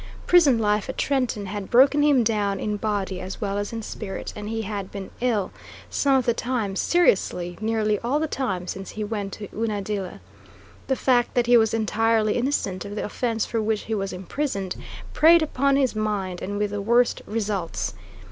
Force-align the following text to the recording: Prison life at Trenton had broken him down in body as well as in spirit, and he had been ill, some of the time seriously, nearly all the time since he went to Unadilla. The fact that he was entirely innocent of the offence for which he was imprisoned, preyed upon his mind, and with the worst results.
Prison 0.25 0.57
life 0.57 0.89
at 0.89 0.97
Trenton 0.97 1.45
had 1.45 1.69
broken 1.69 2.01
him 2.01 2.23
down 2.23 2.59
in 2.59 2.75
body 2.75 3.21
as 3.21 3.39
well 3.39 3.59
as 3.59 3.71
in 3.71 3.83
spirit, 3.83 4.33
and 4.35 4.49
he 4.49 4.63
had 4.63 4.89
been 4.89 5.11
ill, 5.21 5.51
some 5.91 6.15
of 6.15 6.25
the 6.25 6.33
time 6.33 6.75
seriously, 6.75 7.55
nearly 7.61 7.99
all 7.99 8.19
the 8.19 8.25
time 8.27 8.65
since 8.65 8.89
he 8.89 9.03
went 9.03 9.31
to 9.33 9.47
Unadilla. 9.55 10.19
The 10.87 10.95
fact 10.95 11.35
that 11.35 11.45
he 11.45 11.55
was 11.55 11.71
entirely 11.75 12.33
innocent 12.33 12.83
of 12.83 12.95
the 12.95 13.05
offence 13.05 13.45
for 13.45 13.61
which 13.61 13.81
he 13.81 13.93
was 13.93 14.11
imprisoned, 14.11 14.75
preyed 15.13 15.43
upon 15.43 15.75
his 15.75 15.95
mind, 15.95 16.41
and 16.41 16.57
with 16.57 16.71
the 16.71 16.81
worst 16.81 17.21
results. 17.27 17.93